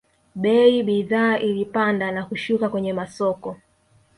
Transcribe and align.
bei 0.41 0.77
bidhaa 0.87 1.37
ilipanda 1.37 2.11
na 2.11 2.25
kushuka 2.25 2.69
kwenye 2.69 2.93
masoko 2.93 3.57